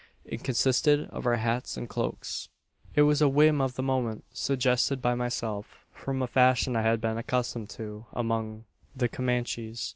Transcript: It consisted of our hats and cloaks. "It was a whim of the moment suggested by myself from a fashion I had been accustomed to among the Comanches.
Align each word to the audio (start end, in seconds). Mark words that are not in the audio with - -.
It 0.25 0.43
consisted 0.43 1.07
of 1.11 1.27
our 1.27 1.35
hats 1.35 1.77
and 1.77 1.87
cloaks. 1.87 2.49
"It 2.95 3.03
was 3.03 3.21
a 3.21 3.29
whim 3.29 3.61
of 3.61 3.75
the 3.75 3.83
moment 3.83 4.23
suggested 4.33 4.99
by 4.99 5.13
myself 5.13 5.85
from 5.93 6.23
a 6.23 6.27
fashion 6.27 6.75
I 6.75 6.81
had 6.81 6.99
been 6.99 7.19
accustomed 7.19 7.69
to 7.77 8.07
among 8.11 8.65
the 8.95 9.07
Comanches. 9.07 9.89